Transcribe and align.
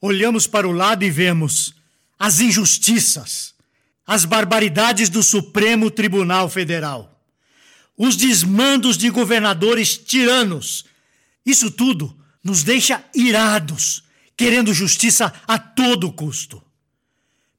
olhamos 0.00 0.46
para 0.46 0.66
o 0.66 0.72
lado 0.72 1.04
e 1.04 1.10
vemos 1.10 1.74
as 2.18 2.40
injustiças, 2.40 3.54
as 4.06 4.24
barbaridades 4.24 5.08
do 5.08 5.22
Supremo 5.22 5.90
Tribunal 5.90 6.48
Federal, 6.48 7.22
os 7.96 8.16
desmandos 8.16 8.96
de 8.96 9.10
governadores 9.10 9.98
tiranos. 9.98 10.84
Isso 11.44 11.70
tudo 11.70 12.16
nos 12.42 12.62
deixa 12.62 13.04
irados, 13.14 14.02
querendo 14.36 14.72
justiça 14.72 15.32
a 15.46 15.58
todo 15.58 16.12
custo. 16.12 16.62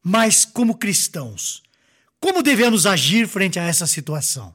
Mas, 0.04 0.46
como 0.46 0.78
cristãos, 0.78 1.62
como 2.20 2.42
devemos 2.42 2.86
agir 2.86 3.28
frente 3.28 3.60
a 3.60 3.64
essa 3.64 3.86
situação? 3.86 4.54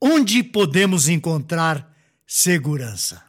Onde 0.00 0.42
podemos 0.42 1.08
encontrar 1.08 1.92
segurança? 2.26 3.23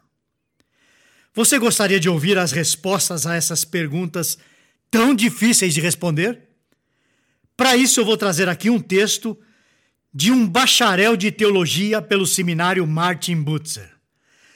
Você 1.36 1.60
gostaria 1.60 2.00
de 2.00 2.08
ouvir 2.08 2.38
as 2.38 2.54
respostas 2.54 3.28
a 3.28 3.36
essas 3.36 3.66
perguntas 3.66 4.38
tão 4.90 5.14
difíceis 5.14 5.74
de 5.74 5.82
responder? 5.82 6.44
Para 7.58 7.76
isso, 7.76 8.00
eu 8.00 8.06
vou 8.06 8.16
trazer 8.16 8.48
aqui 8.48 8.70
um 8.70 8.80
texto 8.80 9.38
de 10.14 10.32
um 10.32 10.48
bacharel 10.48 11.18
de 11.18 11.30
teologia 11.34 12.02
pelo 12.02 12.26
seminário 12.26 12.88
Martin 12.88 13.42
Butzer, 13.42 13.92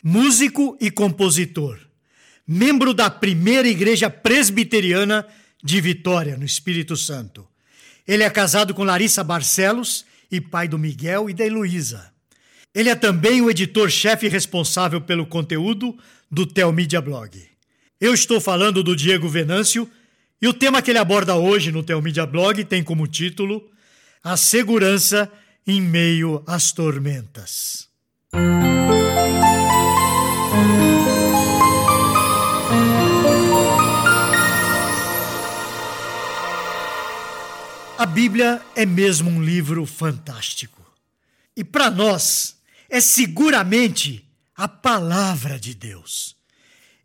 músico 0.02 0.78
e 0.80 0.90
compositor, 0.90 1.78
membro 2.48 2.94
da 2.94 3.10
primeira 3.10 3.68
igreja 3.68 4.10
presbiteriana 4.10 5.28
de 5.62 5.82
Vitória, 5.82 6.38
no 6.38 6.46
Espírito 6.46 6.96
Santo. 6.96 7.46
Ele 8.08 8.24
é 8.24 8.30
casado 8.30 8.74
com 8.74 8.86
Larissa 8.86 9.22
Barcelos 9.22 10.06
e 10.32 10.40
pai 10.40 10.70
do 10.70 10.80
Miguel 10.80 11.30
e 11.30 11.34
da 11.34 11.46
Heloísa. 11.46 12.10
Ele 12.74 12.90
é 12.90 12.96
também 12.96 13.42
o 13.42 13.50
editor-chefe 13.50 14.28
responsável 14.28 15.02
pelo 15.02 15.26
conteúdo 15.26 15.98
do 16.30 16.46
Telmídia 16.46 17.02
Blog. 17.02 17.42
Eu 18.00 18.14
estou 18.14 18.40
falando 18.40 18.84
do 18.84 18.96
Diego 18.96 19.28
Venâncio 19.28 19.90
e 20.42 20.48
o 20.48 20.54
tema 20.54 20.82
que 20.82 20.92
ele 20.92 21.00
aborda 21.00 21.36
hoje 21.36 21.72
no 21.72 21.84
Telmídia 21.84 22.26
Blog 22.26 22.64
tem 22.66 22.84
como 22.84 23.08
título 23.08 23.68
A 24.24 24.38
Segurança 24.38 25.32
em 25.66 25.82
Meio 25.82 26.44
às 26.46 26.72
Tormentas. 26.72 27.90
A 37.98 38.06
Bíblia 38.06 38.62
é 38.76 38.86
mesmo 38.86 39.30
um 39.30 39.44
livro 39.44 39.86
fantástico. 39.86 40.80
E 41.58 41.64
para 41.66 41.92
nós, 41.92 42.59
é 42.90 43.00
seguramente 43.00 44.28
a 44.56 44.68
palavra 44.68 45.60
de 45.60 45.74
Deus. 45.74 46.36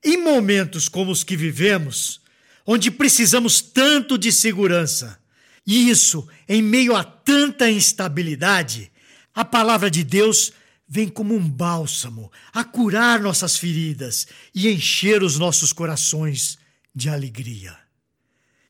Em 0.02 0.22
momentos 0.22 0.88
como 0.88 1.12
os 1.12 1.22
que 1.22 1.36
vivemos, 1.36 2.20
onde 2.66 2.90
precisamos 2.90 3.60
tanto 3.60 4.18
de 4.18 4.32
segurança, 4.32 5.18
e 5.66 5.88
isso 5.88 6.28
em 6.48 6.62
meio 6.62 6.94
a 6.94 7.04
tanta 7.04 7.70
instabilidade, 7.70 8.90
a 9.34 9.44
palavra 9.44 9.90
de 9.90 10.04
Deus 10.04 10.52
vem 10.86 11.08
como 11.08 11.34
um 11.34 11.48
bálsamo 11.48 12.30
a 12.52 12.62
curar 12.64 13.20
nossas 13.20 13.56
feridas 13.56 14.26
e 14.54 14.68
encher 14.68 15.22
os 15.22 15.38
nossos 15.38 15.72
corações 15.72 16.58
de 16.94 17.08
alegria. 17.08 17.76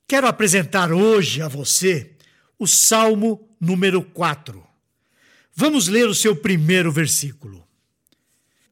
Quero 0.06 0.26
apresentar 0.26 0.92
hoje 0.92 1.42
a 1.42 1.48
você 1.48 2.12
o 2.58 2.66
Salmo 2.66 3.48
número 3.60 4.02
4. 4.02 4.73
Vamos 5.54 5.88
ler 5.88 6.08
o 6.08 6.14
seu 6.14 6.34
primeiro 6.34 6.90
versículo. 6.90 7.66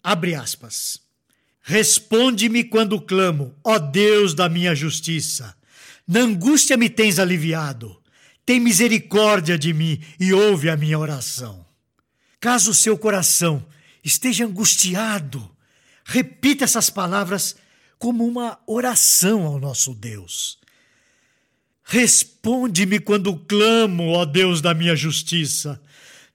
Abre 0.02 0.34
aspas. 0.34 1.00
Responde-me 1.62 2.64
quando 2.64 3.00
clamo, 3.00 3.54
ó 3.62 3.78
Deus 3.78 4.34
da 4.34 4.48
minha 4.48 4.74
justiça. 4.74 5.56
Na 6.06 6.20
angústia 6.20 6.76
me 6.76 6.90
tens 6.90 7.20
aliviado. 7.20 7.96
Tem 8.44 8.58
misericórdia 8.58 9.56
de 9.56 9.72
mim 9.72 10.02
e 10.18 10.32
ouve 10.32 10.68
a 10.68 10.76
minha 10.76 10.98
oração. 10.98 11.64
Caso 12.40 12.72
o 12.72 12.74
seu 12.74 12.98
coração 12.98 13.64
esteja 14.04 14.44
angustiado, 14.44 15.48
repita 16.04 16.64
essas 16.64 16.90
palavras 16.90 17.54
como 17.96 18.26
uma 18.26 18.58
oração 18.66 19.46
ao 19.46 19.60
nosso 19.60 19.94
Deus. 19.94 20.58
Responde-me 21.84 22.98
quando 22.98 23.36
clamo, 23.36 24.08
ó 24.08 24.24
Deus 24.24 24.60
da 24.60 24.74
minha 24.74 24.96
justiça. 24.96 25.80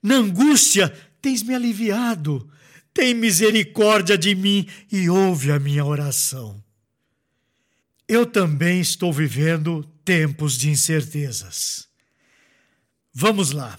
Na 0.02 0.16
angústia 0.16 0.90
tens 1.22 1.44
me 1.44 1.53
aliviado 1.53 2.50
tem 2.97 3.13
misericórdia 3.13 4.18
de 4.18 4.34
mim 4.34 4.68
e 4.91 5.08
ouve 5.08 5.52
a 5.52 5.59
minha 5.59 5.85
oração. 5.85 6.63
Eu 8.08 8.25
também 8.25 8.81
estou 8.81 9.13
vivendo 9.13 9.84
tempos 10.03 10.58
de 10.58 10.72
incertezas. 10.72 11.88
Vamos 13.13 13.52
lá. 13.52 13.78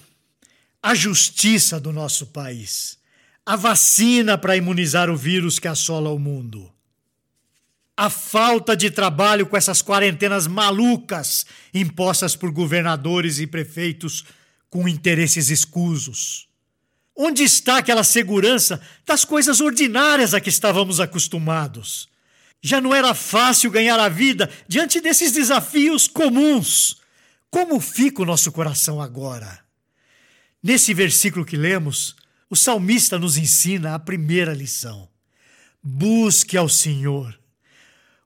A 0.80 0.94
justiça 0.94 1.80
do 1.80 1.90
nosso 1.92 2.28
país, 2.28 2.96
a 3.44 3.56
vacina 3.56 4.38
para 4.38 4.56
imunizar 4.56 5.10
o 5.10 5.16
vírus 5.16 5.58
que 5.58 5.66
assola 5.66 6.10
o 6.10 6.18
mundo, 6.20 6.72
a 7.96 8.08
falta 8.08 8.76
de 8.76 8.88
trabalho 8.88 9.48
com 9.48 9.56
essas 9.56 9.82
quarentenas 9.82 10.46
malucas 10.46 11.44
impostas 11.74 12.36
por 12.36 12.52
governadores 12.52 13.40
e 13.40 13.48
prefeitos 13.48 14.24
com 14.70 14.88
interesses 14.88 15.50
escusos 15.50 16.48
Onde 17.20 17.42
está 17.42 17.78
aquela 17.78 18.04
segurança 18.04 18.80
das 19.04 19.24
coisas 19.24 19.60
ordinárias 19.60 20.34
a 20.34 20.40
que 20.40 20.48
estávamos 20.48 21.00
acostumados? 21.00 22.08
Já 22.62 22.80
não 22.80 22.94
era 22.94 23.12
fácil 23.12 23.72
ganhar 23.72 23.98
a 23.98 24.08
vida 24.08 24.48
diante 24.68 25.00
desses 25.00 25.32
desafios 25.32 26.06
comuns. 26.06 26.98
Como 27.50 27.80
fica 27.80 28.22
o 28.22 28.24
nosso 28.24 28.52
coração 28.52 29.02
agora? 29.02 29.58
Nesse 30.62 30.94
versículo 30.94 31.44
que 31.44 31.56
lemos, 31.56 32.14
o 32.48 32.54
salmista 32.54 33.18
nos 33.18 33.36
ensina 33.36 33.96
a 33.96 33.98
primeira 33.98 34.54
lição: 34.54 35.08
busque 35.82 36.56
ao 36.56 36.68
Senhor. 36.68 37.36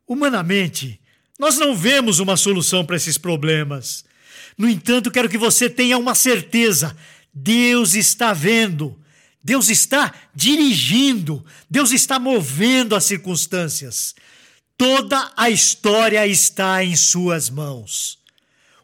Humanamente, 0.06 1.00
nós 1.38 1.56
não 1.56 1.74
vemos 1.74 2.18
uma 2.18 2.36
solução 2.36 2.84
para 2.84 2.96
esses 2.96 3.16
problemas. 3.16 4.04
No 4.62 4.68
entanto, 4.68 5.10
quero 5.10 5.28
que 5.28 5.36
você 5.36 5.68
tenha 5.68 5.98
uma 5.98 6.14
certeza 6.14 6.96
Deus 7.34 7.96
está 7.96 8.32
vendo, 8.32 8.96
Deus 9.42 9.68
está 9.68 10.14
dirigindo, 10.32 11.44
Deus 11.68 11.90
está 11.90 12.16
movendo 12.20 12.94
as 12.94 13.04
circunstâncias. 13.04 14.14
Toda 14.78 15.32
a 15.36 15.50
história 15.50 16.24
está 16.28 16.84
em 16.84 16.94
Suas 16.94 17.50
mãos. 17.50 18.20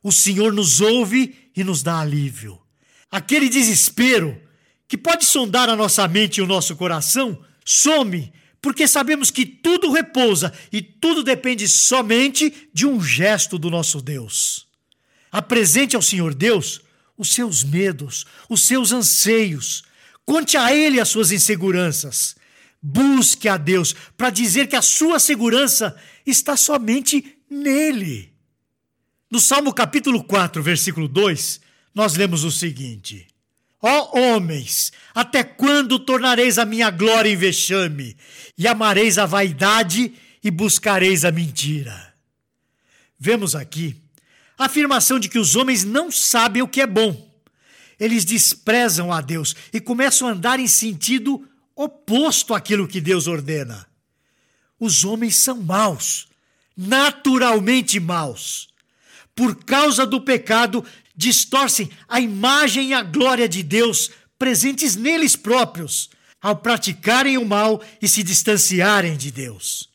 O 0.03 0.11
Senhor 0.11 0.53
nos 0.53 0.81
ouve 0.81 1.53
e 1.55 1.63
nos 1.63 1.81
dá 1.81 2.01
alívio. 2.01 2.61
Aquele 3.09 3.49
desespero 3.49 4.37
que 4.89 4.99
pode 4.99 5.27
sondar 5.27 5.69
a 5.69 5.77
nossa 5.77 6.09
mente 6.09 6.39
e 6.39 6.43
o 6.43 6.47
nosso 6.49 6.75
coração 6.75 7.41
some, 7.65 8.33
porque 8.61 8.89
sabemos 8.89 9.31
que 9.31 9.47
tudo 9.47 9.93
repousa 9.93 10.53
e 10.73 10.83
tudo 10.83 11.23
depende 11.23 11.69
somente 11.69 12.69
de 12.75 12.85
um 12.85 13.01
gesto 13.01 13.57
do 13.57 13.71
nosso 13.71 14.03
Deus. 14.03 14.68
Apresente 15.31 15.95
ao 15.95 16.03
Senhor 16.03 16.35
Deus 16.35 16.81
os 17.17 17.33
seus 17.33 17.65
medos, 17.65 18.25
os 18.49 18.63
seus 18.63 18.93
anseios. 18.93 19.83
Conte 20.25 20.57
a 20.57 20.73
Ele 20.75 21.01
as 21.01 21.09
suas 21.09 21.33
inseguranças. 21.33 22.37
Busque 22.81 23.49
a 23.49 23.57
Deus 23.57 23.95
para 24.17 24.31
dizer 24.31 24.69
que 24.69 24.77
a 24.77 24.83
sua 24.83 25.19
segurança 25.19 25.97
está 26.25 26.57
somente 26.57 27.37
nele. 27.51 28.33
No 29.31 29.41
Salmo 29.41 29.75
capítulo 29.75 30.23
4, 30.23 30.63
versículo 30.63 31.09
2, 31.09 31.61
nós 31.95 32.15
lemos 32.15 32.45
o 32.45 32.53
seguinte: 32.53 33.27
Ó 33.83 34.11
oh, 34.13 34.19
homens, 34.19 34.93
até 35.15 35.43
quando 35.43 35.99
tornareis 35.99 36.57
a 36.57 36.65
minha 36.65 36.91
glória 36.91 37.31
em 37.31 37.37
vexame, 37.37 38.17
e 38.57 38.67
amareis 38.67 39.19
a 39.19 39.27
vaidade 39.27 40.15
e 40.43 40.51
buscareis 40.51 41.25
a 41.25 41.33
mentira? 41.33 42.15
Vemos 43.19 43.57
aqui 43.57 43.97
a 44.59 44.65
afirmação 44.65 45.21
de 45.21 45.29
que 45.29 45.39
os 45.39 45.55
homens 45.55 45.85
não 45.85 46.11
sabem 46.11 46.61
o 46.61 46.69
que 46.69 46.81
é 46.81 46.87
bom. 46.87 47.29
Eles 47.99 48.25
desprezam 48.25 49.13
a 49.13 49.21
Deus 49.21 49.55
e 49.73 49.81
começam 49.81 50.27
a 50.27 50.33
andar 50.33 50.59
em 50.59 50.67
sentido 50.67 51.49
oposto 51.75 52.55
àquilo 52.55 52.89
que 52.89 53.01
Deus 53.01 53.27
ordena. 53.27 53.87
Os 54.79 55.05
homens 55.05 55.37
são 55.37 55.63
maus, 55.63 56.29
naturalmente 56.77 57.99
maus. 58.01 58.69
Por 59.35 59.65
causa 59.65 60.05
do 60.05 60.21
pecado, 60.21 60.85
distorcem 61.15 61.91
a 62.09 62.21
imagem 62.21 62.91
e 62.91 62.95
a 62.95 63.03
glória 63.03 63.49
de 63.49 63.63
Deus 63.63 64.11
presentes 64.39 64.95
neles 64.95 65.35
próprios, 65.35 66.11
ao 66.41 66.57
praticarem 66.57 67.37
o 67.37 67.45
mal 67.45 67.83
e 68.01 68.07
se 68.07 68.23
distanciarem 68.23 69.17
de 69.17 69.33
Deus. 69.33 69.89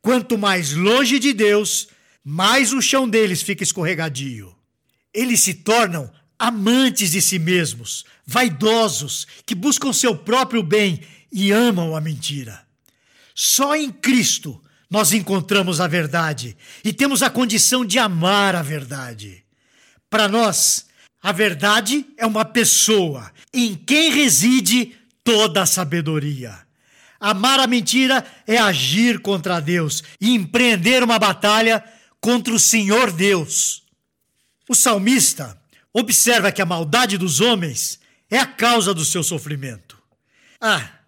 Quanto 0.00 0.38
mais 0.38 0.72
longe 0.72 1.18
de 1.18 1.34
Deus, 1.34 1.88
mais 2.24 2.72
o 2.72 2.80
chão 2.80 3.08
deles 3.08 3.42
fica 3.42 3.62
escorregadio. 3.62 4.54
Eles 5.12 5.40
se 5.40 5.54
tornam 5.54 6.10
amantes 6.38 7.12
de 7.12 7.22
si 7.22 7.38
mesmos, 7.38 8.04
vaidosos, 8.26 9.26
que 9.46 9.54
buscam 9.54 9.92
seu 9.92 10.16
próprio 10.16 10.62
bem 10.62 11.00
e 11.30 11.50
amam 11.52 11.94
a 11.94 12.00
mentira. 12.00 12.66
Só 13.34 13.74
em 13.74 13.90
Cristo 13.90 14.62
nós 14.90 15.12
encontramos 15.12 15.80
a 15.80 15.86
verdade 15.86 16.56
e 16.84 16.92
temos 16.92 17.22
a 17.22 17.30
condição 17.30 17.84
de 17.84 17.98
amar 17.98 18.54
a 18.54 18.62
verdade. 18.62 19.42
Para 20.10 20.28
nós, 20.28 20.86
a 21.22 21.32
verdade 21.32 22.04
é 22.18 22.26
uma 22.26 22.44
pessoa 22.44 23.32
em 23.54 23.74
quem 23.74 24.10
reside 24.10 24.94
toda 25.24 25.62
a 25.62 25.66
sabedoria. 25.66 26.58
Amar 27.18 27.60
a 27.60 27.66
mentira 27.66 28.26
é 28.46 28.58
agir 28.58 29.20
contra 29.20 29.60
Deus 29.60 30.02
e 30.20 30.34
empreender 30.34 31.02
uma 31.02 31.18
batalha 31.18 31.82
contra 32.22 32.54
o 32.54 32.58
Senhor 32.58 33.10
Deus. 33.10 33.82
O 34.68 34.74
salmista 34.74 35.60
observa 35.92 36.52
que 36.52 36.62
a 36.62 36.66
maldade 36.66 37.18
dos 37.18 37.40
homens 37.40 37.98
é 38.30 38.38
a 38.38 38.46
causa 38.46 38.94
do 38.94 39.04
seu 39.04 39.24
sofrimento. 39.24 40.00
Ah, 40.60 41.00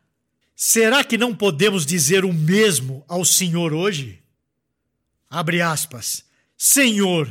será 0.57 1.05
que 1.05 1.17
não 1.17 1.33
podemos 1.33 1.87
dizer 1.87 2.25
o 2.25 2.33
mesmo 2.33 3.05
ao 3.09 3.25
Senhor 3.25 3.73
hoje? 3.73 4.21
Abre 5.31 5.63
aspas. 5.63 6.25
Senhor, 6.59 7.31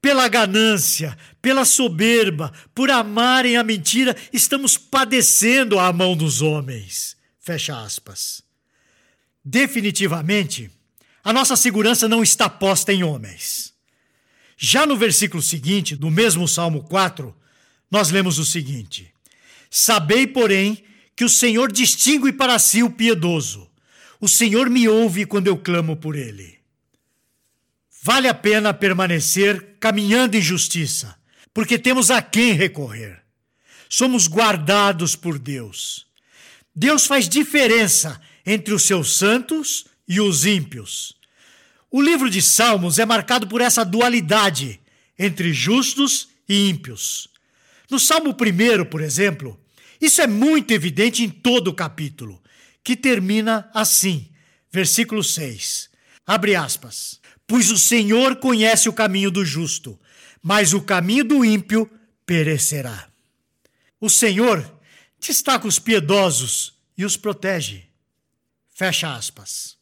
pela 0.00 0.26
ganância, 0.26 1.16
pela 1.42 1.66
soberba, 1.66 2.50
por 2.74 2.90
amarem 2.90 3.58
a 3.58 3.62
mentira, 3.62 4.16
estamos 4.32 4.78
padecendo 4.78 5.78
à 5.78 5.92
mão 5.92 6.16
dos 6.16 6.40
homens. 6.40 7.18
Fecha 7.38 7.78
aspas. 7.78 8.42
Definitivamente, 9.44 10.70
a 11.22 11.32
nossa 11.32 11.56
segurança 11.56 12.08
não 12.08 12.22
está 12.22 12.48
posta 12.48 12.92
em 12.92 13.02
homens. 13.02 13.72
Já 14.56 14.86
no 14.86 14.96
versículo 14.96 15.42
seguinte, 15.42 15.96
do 15.96 16.10
mesmo 16.10 16.46
Salmo 16.46 16.82
4, 16.84 17.34
nós 17.90 18.10
lemos 18.10 18.38
o 18.38 18.44
seguinte: 18.44 19.12
Sabei, 19.70 20.26
porém, 20.26 20.84
que 21.16 21.24
o 21.24 21.28
Senhor 21.28 21.70
distingue 21.70 22.32
para 22.32 22.58
si 22.58 22.82
o 22.82 22.90
piedoso. 22.90 23.70
O 24.20 24.28
Senhor 24.28 24.68
me 24.68 24.88
ouve 24.88 25.24
quando 25.24 25.46
eu 25.46 25.56
clamo 25.56 25.96
por 25.96 26.14
ele. 26.14 26.58
Vale 28.02 28.28
a 28.28 28.34
pena 28.34 28.72
permanecer 28.72 29.76
caminhando 29.78 30.36
em 30.36 30.42
justiça, 30.42 31.16
porque 31.52 31.78
temos 31.78 32.10
a 32.10 32.22
quem 32.22 32.52
recorrer. 32.52 33.22
Somos 33.88 34.26
guardados 34.26 35.16
por 35.16 35.38
Deus. 35.38 36.06
Deus 36.74 37.06
faz 37.06 37.28
diferença 37.28 38.20
entre 38.46 38.72
os 38.72 38.84
seus 38.84 39.16
santos 39.16 39.84
e 40.10 40.20
os 40.20 40.44
ímpios. 40.44 41.14
O 41.88 42.02
livro 42.02 42.28
de 42.28 42.42
Salmos 42.42 42.98
é 42.98 43.06
marcado 43.06 43.46
por 43.46 43.60
essa 43.60 43.84
dualidade 43.84 44.80
entre 45.16 45.52
justos 45.52 46.28
e 46.48 46.68
ímpios. 46.68 47.28
No 47.88 47.96
Salmo 48.00 48.30
1, 48.30 48.86
por 48.86 49.00
exemplo, 49.00 49.56
isso 50.00 50.20
é 50.20 50.26
muito 50.26 50.72
evidente 50.72 51.22
em 51.22 51.30
todo 51.30 51.68
o 51.68 51.74
capítulo, 51.74 52.42
que 52.82 52.96
termina 52.96 53.70
assim, 53.72 54.28
versículo 54.72 55.22
6. 55.22 55.88
Abre 56.26 56.56
aspas. 56.56 57.20
Pois 57.46 57.70
o 57.70 57.78
Senhor 57.78 58.36
conhece 58.36 58.88
o 58.88 58.92
caminho 58.92 59.30
do 59.30 59.44
justo, 59.44 59.96
mas 60.42 60.72
o 60.72 60.80
caminho 60.82 61.24
do 61.24 61.44
ímpio 61.44 61.88
perecerá. 62.26 63.08
O 64.00 64.08
Senhor 64.08 64.76
destaca 65.20 65.68
os 65.68 65.78
piedosos 65.78 66.74
e 66.98 67.04
os 67.04 67.16
protege. 67.16 67.84
Fecha 68.74 69.14
aspas. 69.14 69.79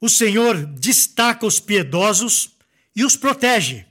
O 0.00 0.08
Senhor 0.08 0.64
destaca 0.64 1.44
os 1.46 1.58
piedosos 1.58 2.50
e 2.94 3.04
os 3.04 3.16
protege. 3.16 3.84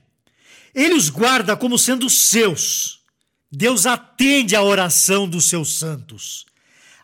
Ele 0.74 0.94
os 0.94 1.08
guarda 1.10 1.56
como 1.56 1.78
sendo 1.78 2.08
seus. 2.08 3.00
Deus 3.50 3.86
atende 3.86 4.54
à 4.54 4.62
oração 4.62 5.28
dos 5.28 5.48
seus 5.48 5.78
santos. 5.78 6.46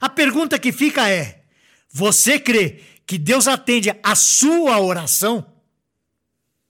A 0.01 0.09
pergunta 0.09 0.59
que 0.59 0.73
fica 0.73 1.09
é: 1.09 1.45
você 1.91 2.39
crê 2.39 2.83
que 3.07 3.19
Deus 3.19 3.49
atende 3.49 3.91
a 4.03 4.15
sua 4.15 4.81
oração? 4.81 5.47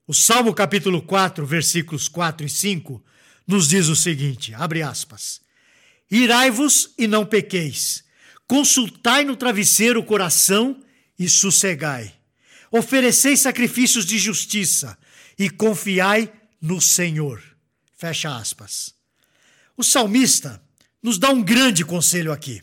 O 0.06 0.14
Salmo 0.14 0.52
capítulo 0.52 1.02
4, 1.02 1.46
versículos 1.46 2.08
4 2.08 2.46
e 2.46 2.50
5, 2.50 3.02
nos 3.46 3.68
diz 3.68 3.88
o 3.88 3.96
seguinte: 3.96 4.54
abre 4.54 4.82
aspas. 4.82 5.40
Irai-vos 6.10 6.94
e 6.98 7.08
não 7.08 7.24
pequeis, 7.24 8.04
consultai 8.46 9.24
no 9.24 9.34
travesseiro 9.34 10.00
o 10.00 10.04
coração 10.04 10.80
e 11.18 11.28
sossegai. 11.28 12.13
Ofereceis 12.76 13.38
sacrifícios 13.38 14.04
de 14.04 14.18
justiça 14.18 14.98
e 15.38 15.48
confiai 15.48 16.28
no 16.60 16.80
Senhor. 16.80 17.40
Fecha 17.96 18.36
aspas. 18.36 18.92
O 19.76 19.84
salmista 19.84 20.60
nos 21.00 21.16
dá 21.16 21.30
um 21.30 21.40
grande 21.40 21.84
conselho 21.84 22.32
aqui. 22.32 22.60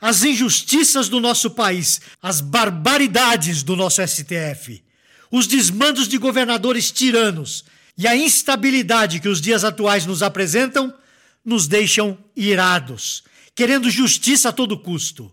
As 0.00 0.24
injustiças 0.24 1.10
do 1.10 1.20
nosso 1.20 1.50
país, 1.50 2.00
as 2.22 2.40
barbaridades 2.40 3.62
do 3.62 3.76
nosso 3.76 4.00
STF, 4.00 4.82
os 5.30 5.46
desmandos 5.46 6.08
de 6.08 6.16
governadores 6.16 6.90
tiranos 6.90 7.66
e 7.98 8.08
a 8.08 8.16
instabilidade 8.16 9.20
que 9.20 9.28
os 9.28 9.42
dias 9.42 9.62
atuais 9.62 10.06
nos 10.06 10.22
apresentam 10.22 10.96
nos 11.44 11.68
deixam 11.68 12.16
irados, 12.34 13.22
querendo 13.54 13.90
justiça 13.90 14.48
a 14.48 14.52
todo 14.52 14.78
custo. 14.78 15.30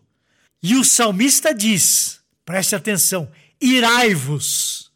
E 0.62 0.76
o 0.76 0.84
salmista 0.84 1.54
diz: 1.54 2.20
preste 2.44 2.76
atenção, 2.76 3.32
irai-vos. 3.62 4.92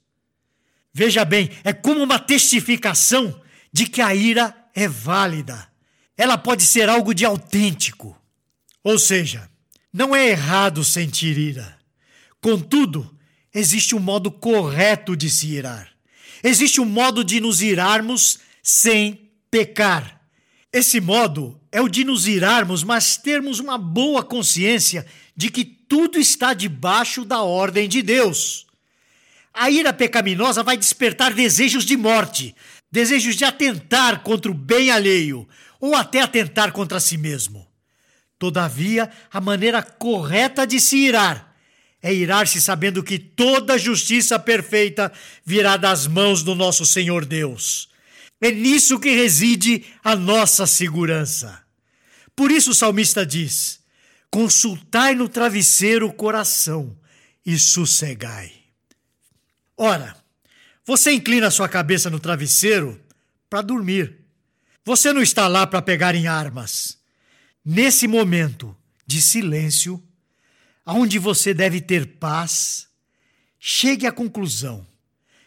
Veja 0.94 1.23
bem, 1.23 1.50
é 1.63 1.71
como 1.71 2.03
uma 2.03 2.19
testificação 2.19 3.41
de 3.71 3.85
que 3.85 4.01
a 4.01 4.13
ira 4.13 4.56
é 4.73 4.88
válida. 4.88 5.67
Ela 6.17 6.38
pode 6.38 6.63
ser 6.63 6.89
algo 6.89 7.13
de 7.13 7.23
autêntico. 7.25 8.19
Ou 8.83 8.97
seja, 8.97 9.50
não 9.94 10.15
é 10.15 10.29
errado 10.29 10.83
sentir 10.83 11.38
ira. 11.38 11.77
Contudo, 12.41 13.15
existe 13.53 13.95
um 13.95 14.00
modo 14.00 14.31
correto 14.31 15.15
de 15.15 15.29
se 15.29 15.47
irar. 15.47 15.89
Existe 16.44 16.79
um 16.79 16.85
modo 16.85 17.23
de 17.23 17.39
nos 17.39 17.62
irarmos 17.62 18.39
sem 18.63 19.31
pecar. 19.51 20.21
Esse 20.71 21.01
modo 21.01 21.59
é 21.71 21.81
o 21.81 21.89
de 21.89 22.03
nos 22.03 22.27
irarmos, 22.27 22.83
mas 22.83 23.17
termos 23.17 23.59
uma 23.59 23.77
boa 23.77 24.23
consciência 24.23 25.05
de 25.35 25.50
que 25.50 25.78
tudo 25.89 26.19
está 26.19 26.53
debaixo 26.53 27.25
da 27.25 27.41
ordem 27.41 27.89
de 27.89 28.03
Deus. 28.03 28.68
A 29.51 29.71
ira 29.71 29.91
pecaminosa 29.91 30.62
vai 30.62 30.77
despertar 30.77 31.33
desejos 31.33 31.83
de 31.83 31.97
morte, 31.97 32.56
desejos 32.91 33.36
de 33.36 33.44
atentar 33.44 34.21
contra 34.21 34.51
o 34.51 34.53
bem 34.53 34.91
alheio 34.91 35.50
ou 35.80 35.95
até 35.95 36.21
atentar 36.21 36.71
contra 36.71 37.00
si 37.00 37.18
mesmo. 37.18 37.68
Todavia, 38.38 39.09
a 39.33 39.41
maneira 39.41 39.81
correta 39.81 40.65
de 40.65 40.80
se 40.80 40.97
irar 40.97 41.50
é 42.01 42.13
irar-se 42.13 42.62
sabendo 42.62 43.03
que 43.03 43.19
toda 43.19 43.77
justiça 43.77 44.39
perfeita 44.39 45.12
virá 45.44 45.75
das 45.75 46.07
mãos 46.07 46.43
do 46.43 46.55
nosso 46.55 46.86
Senhor 46.86 47.25
Deus. 47.25 47.89
É 48.39 48.51
nisso 48.51 49.00
que 49.00 49.10
reside 49.10 49.84
a 50.01 50.15
nossa 50.15 50.65
segurança. 50.65 51.62
Por 52.34 52.51
isso 52.51 52.72
o 52.72 52.75
salmista 52.75 53.25
diz: 53.25 53.78
Consultai 54.31 55.15
no 55.15 55.27
travesseiro 55.27 56.07
o 56.07 56.13
coração 56.13 56.98
e 57.45 57.57
sossegai. 57.57 58.53
Ora, 59.75 60.15
você 60.86 61.12
inclina 61.12 61.50
sua 61.50 61.69
cabeça 61.69 62.09
no 62.09 62.19
travesseiro 62.19 63.01
para 63.50 63.62
dormir. 63.62 64.17
Você 64.86 65.12
não 65.13 65.21
está 65.21 65.48
lá 65.48 65.65
para 65.65 65.81
pegar 65.81 66.15
em 66.15 66.27
armas. 66.27 66.98
Nesse 67.63 68.07
momento 68.07 68.75
de 69.05 69.21
silêncio, 69.21 70.03
aonde 70.86 71.17
você 71.19 71.53
deve 71.53 71.81
ter 71.81 72.17
paz, 72.17 72.88
chegue 73.59 74.05
à 74.05 74.12
conclusão 74.12 74.86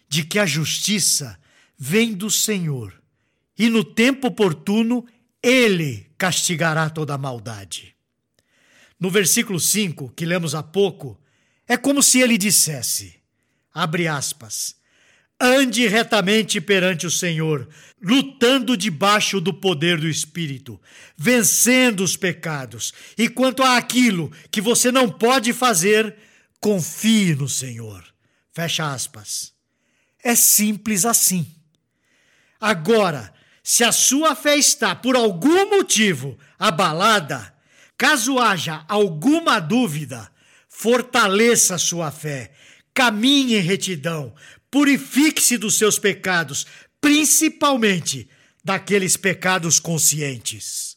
de 0.08 0.24
que 0.24 0.38
a 0.38 0.46
justiça 0.46 1.38
vem 1.78 2.12
do 2.12 2.30
Senhor 2.30 3.02
e 3.58 3.68
no 3.68 3.82
tempo 3.82 4.28
oportuno 4.28 5.06
ele 5.42 6.10
castigará 6.16 6.88
toda 6.90 7.14
a 7.14 7.18
maldade. 7.18 7.96
No 9.02 9.11
versículo 9.11 9.59
5, 9.59 10.12
que 10.14 10.25
lemos 10.25 10.54
há 10.54 10.62
pouco, 10.62 11.21
é 11.66 11.76
como 11.76 12.00
se 12.00 12.21
ele 12.21 12.38
dissesse: 12.38 13.16
abre 13.75 14.06
aspas, 14.06 14.76
Ande 15.40 15.88
retamente 15.88 16.61
perante 16.61 17.04
o 17.04 17.11
Senhor, 17.11 17.68
lutando 18.00 18.76
debaixo 18.76 19.40
do 19.40 19.52
poder 19.52 19.99
do 19.99 20.09
Espírito, 20.09 20.80
vencendo 21.16 22.04
os 22.04 22.16
pecados. 22.16 22.94
E 23.18 23.28
quanto 23.28 23.64
a 23.64 23.76
aquilo 23.76 24.30
que 24.52 24.61
você 24.61 24.92
não 24.92 25.11
pode 25.11 25.52
fazer, 25.52 26.14
confie 26.61 27.35
no 27.35 27.49
Senhor. 27.49 28.04
Fecha 28.52 28.94
aspas. 28.94 29.52
É 30.23 30.37
simples 30.37 31.04
assim. 31.04 31.52
Agora, 32.61 33.35
se 33.64 33.82
a 33.82 33.90
sua 33.90 34.37
fé 34.37 34.56
está 34.56 34.94
por 34.94 35.16
algum 35.16 35.71
motivo 35.71 36.38
abalada, 36.56 37.52
caso 38.02 38.40
haja 38.40 38.85
alguma 38.88 39.61
dúvida, 39.61 40.28
fortaleça 40.68 41.78
sua 41.78 42.11
fé, 42.11 42.50
caminhe 42.92 43.54
em 43.54 43.61
retidão, 43.61 44.35
purifique-se 44.68 45.56
dos 45.56 45.78
seus 45.78 46.00
pecados, 46.00 46.66
principalmente 47.00 48.28
daqueles 48.64 49.16
pecados 49.16 49.78
conscientes. 49.78 50.97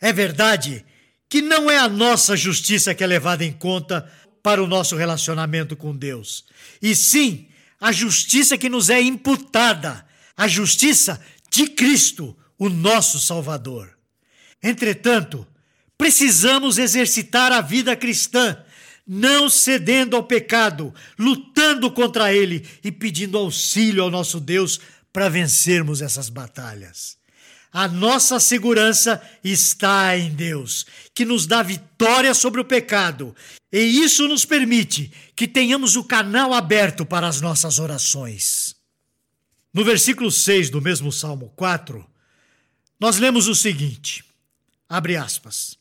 É 0.00 0.14
verdade 0.14 0.82
que 1.28 1.42
não 1.42 1.70
é 1.70 1.76
a 1.76 1.90
nossa 1.90 2.34
justiça 2.34 2.94
que 2.94 3.04
é 3.04 3.06
levada 3.06 3.44
em 3.44 3.52
conta 3.52 4.10
para 4.42 4.64
o 4.64 4.66
nosso 4.66 4.96
relacionamento 4.96 5.76
com 5.76 5.94
Deus, 5.94 6.46
e 6.80 6.96
sim 6.96 7.48
a 7.78 7.92
justiça 7.92 8.56
que 8.56 8.70
nos 8.70 8.88
é 8.88 8.98
imputada, 8.98 10.06
a 10.34 10.48
justiça 10.48 11.22
de 11.50 11.66
Cristo, 11.66 12.34
o 12.58 12.70
nosso 12.70 13.20
Salvador. 13.20 13.94
Entretanto, 14.62 15.46
precisamos 15.96 16.78
exercitar 16.78 17.52
a 17.52 17.60
vida 17.60 17.96
cristã, 17.96 18.56
não 19.06 19.50
cedendo 19.50 20.16
ao 20.16 20.24
pecado, 20.24 20.94
lutando 21.18 21.90
contra 21.90 22.32
ele 22.32 22.66
e 22.82 22.90
pedindo 22.90 23.36
auxílio 23.38 24.02
ao 24.02 24.10
nosso 24.10 24.40
Deus 24.40 24.80
para 25.12 25.28
vencermos 25.28 26.02
essas 26.02 26.28
batalhas. 26.28 27.16
A 27.72 27.88
nossa 27.88 28.38
segurança 28.38 29.20
está 29.42 30.16
em 30.16 30.30
Deus, 30.30 30.86
que 31.12 31.24
nos 31.24 31.44
dá 31.44 31.62
vitória 31.62 32.32
sobre 32.32 32.60
o 32.60 32.64
pecado, 32.64 33.34
e 33.72 33.80
isso 33.80 34.28
nos 34.28 34.44
permite 34.44 35.10
que 35.34 35.48
tenhamos 35.48 35.96
o 35.96 36.04
canal 36.04 36.54
aberto 36.54 37.04
para 37.04 37.26
as 37.26 37.40
nossas 37.40 37.80
orações. 37.80 38.76
No 39.72 39.84
versículo 39.84 40.30
6 40.30 40.70
do 40.70 40.80
mesmo 40.80 41.10
Salmo 41.10 41.52
4, 41.56 42.06
nós 43.00 43.18
lemos 43.18 43.48
o 43.48 43.54
seguinte: 43.56 44.24
abre 44.88 45.16
aspas. 45.16 45.76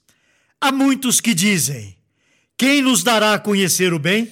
Há 0.63 0.71
muitos 0.71 1.19
que 1.19 1.33
dizem: 1.33 1.93
Quem 2.55 2.81
nos 2.81 3.03
dará 3.03 3.33
a 3.33 3.39
conhecer 3.39 3.93
o 3.93 3.99
bem? 3.99 4.31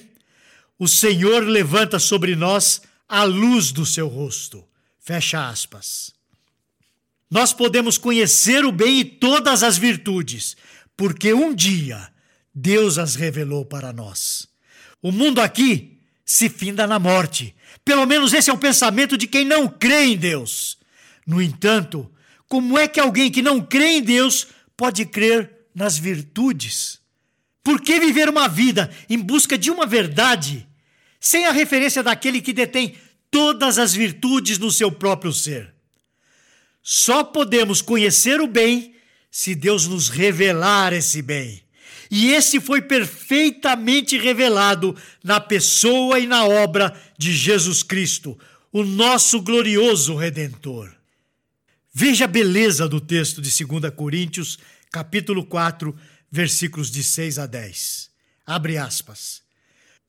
O 0.78 0.88
Senhor 0.88 1.42
levanta 1.46 1.98
sobre 1.98 2.34
nós 2.34 2.80
a 3.06 3.22
luz 3.22 3.70
do 3.70 3.84
seu 3.84 4.08
rosto. 4.08 4.66
Fecha 4.98 5.46
aspas. 5.46 6.10
Nós 7.30 7.52
podemos 7.52 7.98
conhecer 7.98 8.64
o 8.64 8.72
bem 8.72 9.00
e 9.00 9.04
todas 9.04 9.62
as 9.62 9.76
virtudes, 9.76 10.56
porque 10.96 11.34
um 11.34 11.54
dia 11.54 12.10
Deus 12.54 12.96
as 12.96 13.14
revelou 13.14 13.66
para 13.66 13.92
nós. 13.92 14.48
O 15.02 15.12
mundo 15.12 15.38
aqui 15.38 15.98
se 16.24 16.48
finda 16.48 16.86
na 16.86 16.98
morte. 16.98 17.54
Pelo 17.84 18.06
menos 18.06 18.32
esse 18.32 18.48
é 18.48 18.54
o 18.54 18.58
pensamento 18.58 19.18
de 19.18 19.26
quem 19.26 19.44
não 19.44 19.68
crê 19.68 20.04
em 20.04 20.16
Deus. 20.16 20.78
No 21.26 21.42
entanto, 21.42 22.10
como 22.48 22.78
é 22.78 22.88
que 22.88 22.98
alguém 22.98 23.30
que 23.30 23.42
não 23.42 23.60
crê 23.60 23.98
em 23.98 24.02
Deus 24.02 24.46
pode 24.74 25.04
crer 25.04 25.61
nas 25.74 25.98
virtudes? 25.98 27.00
Por 27.62 27.80
que 27.80 28.00
viver 28.00 28.28
uma 28.28 28.48
vida 28.48 28.90
em 29.08 29.18
busca 29.18 29.56
de 29.56 29.70
uma 29.70 29.86
verdade 29.86 30.66
sem 31.20 31.46
a 31.46 31.52
referência 31.52 32.02
daquele 32.02 32.40
que 32.40 32.52
detém 32.52 32.96
todas 33.30 33.78
as 33.78 33.94
virtudes 33.94 34.58
no 34.58 34.70
seu 34.70 34.90
próprio 34.90 35.32
ser? 35.32 35.72
Só 36.82 37.22
podemos 37.22 37.80
conhecer 37.80 38.40
o 38.40 38.46
bem 38.46 38.94
se 39.30 39.54
Deus 39.54 39.86
nos 39.86 40.08
revelar 40.08 40.92
esse 40.92 41.22
bem. 41.22 41.62
E 42.10 42.32
esse 42.32 42.60
foi 42.60 42.82
perfeitamente 42.82 44.18
revelado 44.18 44.94
na 45.24 45.40
pessoa 45.40 46.18
e 46.18 46.26
na 46.26 46.44
obra 46.44 46.94
de 47.16 47.32
Jesus 47.32 47.82
Cristo, 47.82 48.38
o 48.70 48.84
nosso 48.84 49.40
glorioso 49.40 50.14
redentor. 50.14 50.92
Veja 51.94 52.26
a 52.26 52.28
beleza 52.28 52.86
do 52.86 53.00
texto 53.00 53.40
de 53.40 53.64
2 53.64 53.94
Coríntios, 53.94 54.58
capítulo 54.92 55.46
4, 55.46 55.96
versículos 56.30 56.90
de 56.90 57.02
6 57.02 57.38
a 57.38 57.46
10. 57.46 58.10
Abre 58.46 58.76
aspas. 58.76 59.40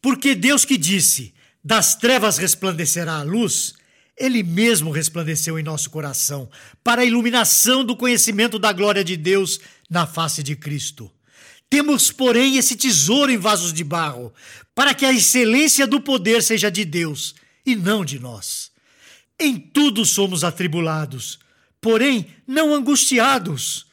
Porque 0.01 0.35
Deus 0.35 0.65
que 0.65 0.77
disse: 0.77 1.33
"Das 1.63 1.95
trevas 1.95 2.37
resplandecerá 2.37 3.13
a 3.13 3.23
luz", 3.23 3.73
ele 4.17 4.43
mesmo 4.43 4.91
resplandeceu 4.91 5.57
em 5.57 5.63
nosso 5.63 5.89
coração, 5.89 6.49
para 6.83 7.01
a 7.01 7.05
iluminação 7.05 7.83
do 7.83 7.95
conhecimento 7.95 8.59
da 8.59 8.73
glória 8.73 9.03
de 9.03 9.15
Deus 9.15 9.59
na 9.89 10.05
face 10.05 10.43
de 10.43 10.55
Cristo. 10.55 11.09
Temos, 11.69 12.11
porém, 12.11 12.57
esse 12.57 12.75
tesouro 12.75 13.31
em 13.31 13.37
vasos 13.37 13.73
de 13.73 13.83
barro, 13.83 14.31
para 14.75 14.93
que 14.93 15.05
a 15.05 15.13
excelência 15.13 15.87
do 15.87 15.99
poder 15.99 16.43
seja 16.43 16.69
de 16.69 16.85
Deus 16.85 17.33
e 17.65 17.75
não 17.75 18.05
de 18.05 18.19
nós. 18.19 18.71
Em 19.39 19.57
tudo 19.57 20.05
somos 20.05 20.43
atribulados, 20.43 21.39
porém 21.81 22.27
não 22.45 22.73
angustiados, 22.73 23.87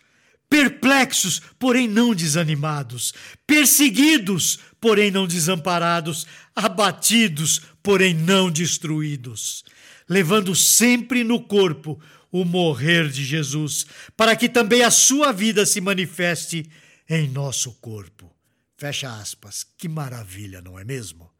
perplexos, 0.50 1.40
porém 1.58 1.86
não 1.86 2.12
desanimados, 2.12 3.14
perseguidos, 3.46 4.58
porém 4.80 5.10
não 5.10 5.26
desamparados, 5.26 6.26
abatidos, 6.54 7.62
porém 7.80 8.12
não 8.12 8.50
destruídos, 8.50 9.64
levando 10.08 10.54
sempre 10.56 11.22
no 11.22 11.40
corpo 11.40 11.98
o 12.32 12.44
morrer 12.44 13.08
de 13.08 13.24
Jesus, 13.24 13.86
para 14.16 14.34
que 14.34 14.48
também 14.48 14.82
a 14.82 14.90
sua 14.90 15.32
vida 15.32 15.64
se 15.64 15.80
manifeste 15.80 16.68
em 17.08 17.28
nosso 17.28 17.72
corpo. 17.74 18.34
Fecha 18.76 19.12
aspas. 19.12 19.66
Que 19.76 19.88
maravilha, 19.88 20.60
não 20.60 20.78
é 20.78 20.84
mesmo? 20.84 21.30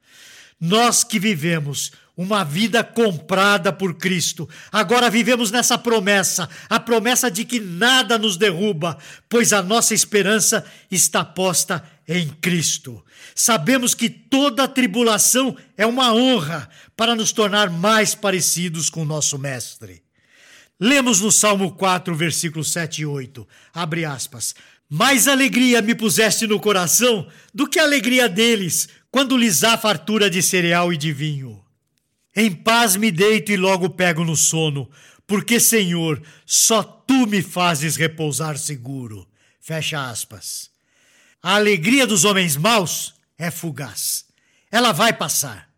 Nós 0.61 1.03
que 1.03 1.19
vivemos 1.19 1.93
uma 2.21 2.45
vida 2.45 2.85
comprada 2.85 3.73
por 3.73 3.95
Cristo, 3.95 4.47
agora 4.71 5.09
vivemos 5.09 5.51
nessa 5.51 5.79
promessa, 5.79 6.51
a 6.69 6.79
promessa 6.79 7.31
de 7.31 7.47
que 7.47 7.59
nada 7.59 8.19
nos 8.19 8.37
derruba, 8.37 8.99
pois 9.27 9.55
a 9.55 9.63
nossa 9.63 9.95
esperança 9.95 10.63
está 10.91 11.25
posta 11.25 11.83
em 12.07 12.29
Cristo. 12.29 13.03
Sabemos 13.35 13.95
que 13.95 14.11
toda 14.11 14.69
tribulação 14.69 15.57
é 15.79 15.87
uma 15.87 16.13
honra 16.13 16.69
para 16.95 17.17
nos 17.17 17.33
tornar 17.33 17.71
mais 17.71 18.15
parecidos 18.15 18.91
com 18.91 19.03
nosso 19.03 19.39
Mestre. 19.39 20.03
Lemos 20.79 21.23
no 21.23 21.33
Salmo 21.33 21.73
4, 21.73 22.15
versículos 22.15 22.71
7 22.71 23.01
e 23.01 23.07
8. 23.07 23.49
Abre 23.73 24.05
aspas. 24.05 24.55
Mais 24.91 25.27
alegria 25.27 25.81
me 25.81 25.95
puseste 25.95 26.47
no 26.47 26.61
coração 26.61 27.27
do 27.55 27.67
que 27.67 27.79
a 27.79 27.85
alegria 27.85 28.29
deles, 28.29 28.91
quando 29.11 29.39
lhes 29.39 29.65
há 29.65 29.79
fartura 29.79 30.29
de 30.29 30.43
cereal 30.43 30.93
e 30.93 30.99
de 30.99 31.15
vinho. 31.15 31.65
Em 32.35 32.51
paz 32.53 32.97
me 32.97 33.11
deito 33.11 33.51
e 33.53 33.57
logo 33.57 33.91
pego 33.91 34.25
no 34.25 34.37
sono, 34.37 34.89
porque, 35.27 35.59
Senhor, 35.59 36.23
só 36.47 36.83
tu 36.83 37.27
me 37.27 37.43
fazes 37.43 37.97
repousar 37.97 38.59
seguro. 38.59 39.29
Fecha 39.61 40.09
aspas. 40.09 40.71
A 41.43 41.55
alegria 41.55 42.07
dos 42.07 42.25
homens 42.25 42.57
maus 42.57 43.15
é 43.39 43.51
fugaz. 43.51 44.27
Ela 44.71 44.93
vai 44.93 45.13
passar. 45.13 45.69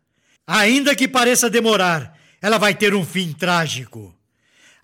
Ainda 0.45 0.95
que 0.95 1.07
pareça 1.07 1.49
demorar, 1.49 2.17
ela 2.41 2.57
vai 2.57 2.75
ter 2.75 2.93
um 2.93 3.05
fim 3.05 3.31
trágico. 3.31 4.15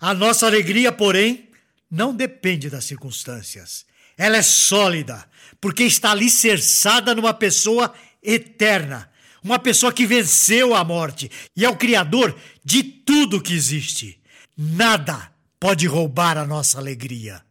A 0.00 0.14
nossa 0.14 0.46
alegria, 0.46 0.90
porém, 0.90 1.48
não 1.90 2.14
depende 2.14 2.70
das 2.70 2.84
circunstâncias 2.84 3.84
ela 4.20 4.36
é 4.36 4.42
sólida, 4.42 5.26
porque 5.62 5.82
está 5.82 6.10
alicerçada 6.10 7.14
numa 7.14 7.32
pessoa 7.32 7.94
eterna, 8.22 9.09
uma 9.42 9.58
pessoa 9.58 9.92
que 9.92 10.06
venceu 10.06 10.74
a 10.74 10.84
morte 10.84 11.30
e 11.56 11.64
é 11.64 11.68
o 11.68 11.76
Criador 11.76 12.36
de 12.64 12.82
tudo 12.82 13.40
que 13.40 13.54
existe. 13.54 14.20
Nada 14.56 15.32
pode 15.58 15.86
roubar 15.86 16.36
a 16.36 16.46
nossa 16.46 16.78
alegria. 16.78 17.42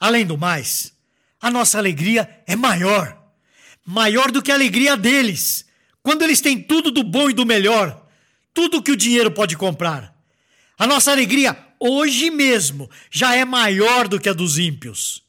Além 0.00 0.24
do 0.24 0.38
mais, 0.38 0.92
a 1.40 1.50
nossa 1.50 1.78
alegria 1.78 2.42
é 2.46 2.56
maior 2.56 3.18
maior 3.88 4.30
do 4.30 4.42
que 4.42 4.52
a 4.52 4.54
alegria 4.54 4.98
deles, 4.98 5.64
quando 6.02 6.20
eles 6.20 6.42
têm 6.42 6.60
tudo 6.60 6.90
do 6.90 7.02
bom 7.02 7.30
e 7.30 7.32
do 7.32 7.46
melhor, 7.46 8.06
tudo 8.52 8.82
que 8.82 8.92
o 8.92 8.96
dinheiro 8.96 9.30
pode 9.30 9.56
comprar. 9.56 10.14
A 10.78 10.86
nossa 10.86 11.10
alegria 11.10 11.56
hoje 11.80 12.30
mesmo 12.30 12.90
já 13.10 13.34
é 13.34 13.46
maior 13.46 14.06
do 14.06 14.20
que 14.20 14.28
a 14.28 14.34
dos 14.34 14.58
ímpios. 14.58 15.22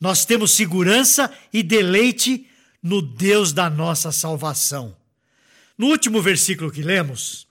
Nós 0.00 0.24
temos 0.24 0.50
segurança 0.50 1.32
e 1.52 1.62
deleite 1.62 2.48
no 2.82 3.00
Deus 3.00 3.52
da 3.52 3.70
nossa 3.70 4.10
salvação. 4.10 4.96
No 5.82 5.88
último 5.88 6.22
versículo 6.22 6.70
que 6.70 6.80
lemos, 6.80 7.44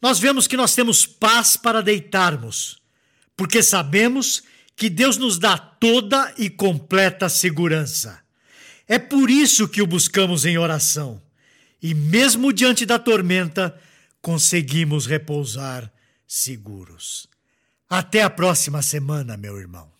nós 0.00 0.18
vemos 0.18 0.46
que 0.46 0.56
nós 0.56 0.74
temos 0.74 1.04
paz 1.04 1.58
para 1.58 1.82
deitarmos, 1.82 2.80
porque 3.36 3.62
sabemos 3.62 4.42
que 4.74 4.88
Deus 4.88 5.18
nos 5.18 5.38
dá 5.38 5.58
toda 5.58 6.32
e 6.38 6.48
completa 6.48 7.28
segurança. 7.28 8.18
É 8.88 8.98
por 8.98 9.28
isso 9.28 9.68
que 9.68 9.82
o 9.82 9.86
buscamos 9.86 10.46
em 10.46 10.56
oração, 10.56 11.20
e 11.82 11.92
mesmo 11.92 12.50
diante 12.50 12.86
da 12.86 12.98
tormenta, 12.98 13.78
conseguimos 14.22 15.04
repousar 15.04 15.92
seguros. 16.26 17.26
Até 17.90 18.22
a 18.22 18.30
próxima 18.30 18.80
semana, 18.80 19.36
meu 19.36 19.58
irmão. 19.58 19.92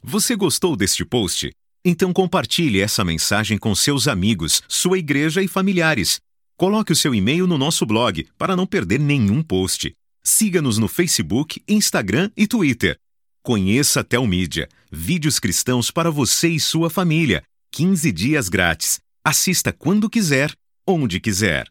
Você 0.00 0.36
gostou 0.36 0.76
deste 0.76 1.04
post? 1.04 1.52
Então 1.84 2.12
compartilhe 2.12 2.80
essa 2.80 3.04
mensagem 3.04 3.58
com 3.58 3.74
seus 3.74 4.06
amigos, 4.06 4.62
sua 4.68 4.98
igreja 4.98 5.42
e 5.42 5.48
familiares. 5.48 6.20
Coloque 6.56 6.92
o 6.92 6.96
seu 6.96 7.12
e-mail 7.12 7.44
no 7.46 7.58
nosso 7.58 7.84
blog 7.84 8.28
para 8.38 8.54
não 8.54 8.66
perder 8.66 9.00
nenhum 9.00 9.42
post. 9.42 9.92
Siga-nos 10.22 10.78
no 10.78 10.86
Facebook, 10.86 11.60
Instagram 11.66 12.30
e 12.36 12.46
Twitter. 12.46 12.96
Conheça 13.42 14.04
Telmídia, 14.04 14.68
vídeos 14.92 15.40
cristãos 15.40 15.90
para 15.90 16.08
você 16.08 16.48
e 16.50 16.60
sua 16.60 16.88
família. 16.88 17.42
15 17.72 18.12
dias 18.12 18.48
grátis. 18.48 19.00
Assista 19.24 19.72
quando 19.72 20.08
quiser, 20.08 20.52
onde 20.86 21.18
quiser. 21.18 21.66